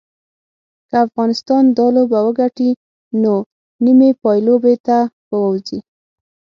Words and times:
که 0.89 0.95
افغانستان 1.05 1.63
دا 1.77 1.87
لوبه 1.95 2.19
وګټي 2.25 2.69
نو 3.23 3.33
نیمې 3.85 4.09
پایلوبې 4.21 4.75
ته 4.87 4.97
به 5.27 5.35
ووځي 5.41 5.79